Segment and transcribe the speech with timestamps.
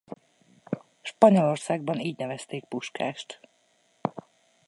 [1.01, 3.39] Spanyolországban így nevezték Puskást.